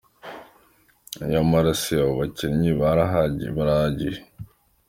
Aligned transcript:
Nyamara 1.31 1.71
se 1.81 1.93
abo 2.01 2.13
bakinnyi 2.19 2.71
barahagije?. 3.57 4.21